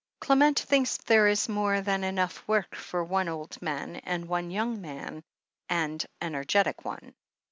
"Clement 0.19 0.59
thinks 0.59 0.97
there 0.97 1.27
is 1.27 1.47
more 1.47 1.79
than 1.79 2.03
enough 2.03 2.43
work 2.47 2.73
for 2.73 3.03
one 3.03 3.29
old 3.29 3.61
man 3.61 3.97
and 3.97 4.27
one 4.27 4.49
young 4.49 5.23
and 5.69 6.05
energetic 6.23 6.83
one." 6.83 7.13